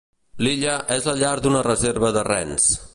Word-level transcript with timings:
L'illa 0.45 0.77
és 0.97 1.07
la 1.11 1.15
llar 1.21 1.35
d'una 1.45 1.63
reserva 1.69 2.15
de 2.19 2.29
rens. 2.33 2.71